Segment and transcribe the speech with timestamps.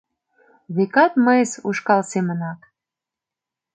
[0.75, 2.59] Векат мыйс ушкал семынак!